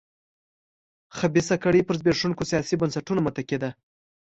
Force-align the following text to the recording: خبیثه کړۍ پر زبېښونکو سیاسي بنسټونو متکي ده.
خبیثه 1.17 1.55
کړۍ 1.63 1.81
پر 1.87 1.95
زبېښونکو 1.99 2.43
سیاسي 2.51 2.75
بنسټونو 2.81 3.21
متکي 3.25 3.57
ده. 3.63 3.69